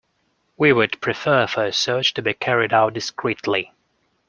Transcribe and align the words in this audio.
We 0.57 0.73
would 0.73 0.99
prefer 0.99 1.45
for 1.45 1.61
your 1.61 1.71
search 1.73 2.15
to 2.15 2.23
be 2.23 2.33
carried 2.33 2.73
out 2.73 2.93
discreetly. 2.93 3.71